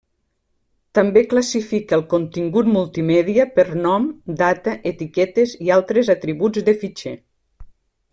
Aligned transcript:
També 0.99 1.21
classifica 1.33 1.95
el 1.97 2.03
contingut 2.13 2.71
multimèdia 2.77 3.45
per 3.59 3.65
nom, 3.83 4.07
data, 4.39 4.73
etiquetes 4.93 5.55
i 5.67 5.71
altres 5.77 6.11
atributs 6.19 6.67
de 6.71 6.75
fitxer. 6.87 7.15